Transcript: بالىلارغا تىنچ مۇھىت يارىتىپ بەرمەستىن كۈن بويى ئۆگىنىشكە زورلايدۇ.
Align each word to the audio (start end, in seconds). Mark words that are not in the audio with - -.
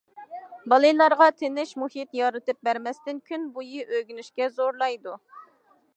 بالىلارغا 0.71 1.27
تىنچ 1.41 1.73
مۇھىت 1.83 2.17
يارىتىپ 2.21 2.63
بەرمەستىن 2.69 3.23
كۈن 3.31 3.47
بويى 3.59 3.87
ئۆگىنىشكە 3.89 4.53
زورلايدۇ. 4.59 5.19